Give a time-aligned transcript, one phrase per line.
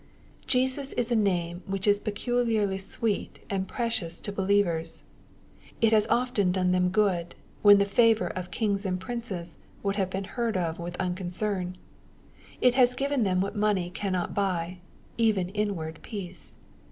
[0.47, 5.03] Jesus is a name, which is peculiarly sweet and precious to believers.
[5.79, 10.09] It has often done them good, when the favour of kings and princes would have
[10.09, 11.77] been heard of with un concern.
[12.61, 14.79] It has given them what money cannot buy,
[15.19, 16.49] even inward peace.